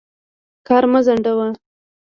کار 0.67 0.83
مه 0.91 0.99
ځنډوه. 1.05 1.47